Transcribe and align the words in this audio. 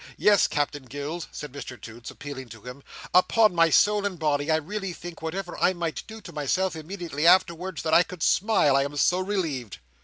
Yes, 0.17 0.47
Captain 0.47 0.85
Gills," 0.85 1.27
said 1.31 1.51
Mr 1.51 1.79
Toots, 1.79 2.09
appealing 2.09 2.49
to 2.49 2.63
him, 2.63 2.81
"upon 3.13 3.53
my 3.53 3.69
soul 3.69 4.03
and 4.03 4.17
body, 4.17 4.49
I 4.49 4.55
really 4.55 4.93
think, 4.93 5.21
whatever 5.21 5.55
I 5.59 5.73
might 5.73 6.01
do 6.07 6.21
to 6.21 6.33
myself 6.33 6.75
immediately 6.75 7.27
afterwards, 7.27 7.83
that 7.83 7.93
I 7.93 8.01
could 8.01 8.23
smile, 8.23 8.75
I 8.75 8.83
am 8.83 8.97
so 8.97 9.19
relieved." 9.19 9.77